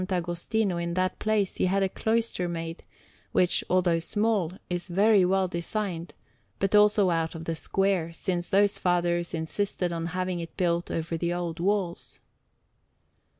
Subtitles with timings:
[0.09, 2.83] Agostino in that place he had a cloister made,
[3.33, 6.15] which, although small, is very well designed,
[6.57, 11.17] but also out of the square, since those Fathers insisted on having it built over
[11.17, 12.19] the old walls.